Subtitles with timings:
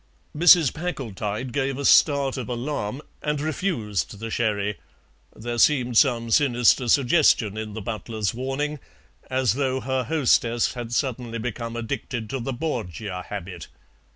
[0.35, 0.73] Mrs.
[0.73, 4.79] Packletide gave a start of alarm, and refused the sherry;
[5.35, 8.79] there seemed some sinister suggestion in the butler's warning,
[9.29, 13.67] as though her hostess had suddenly become addicted to the Borgia habit.